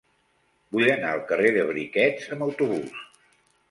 Vull 0.77 0.89
anar 0.95 1.13
al 1.17 1.23
carrer 1.33 1.53
de 1.59 1.69
Briquets 1.71 2.35
amb 2.35 2.51
autobús. 2.51 3.09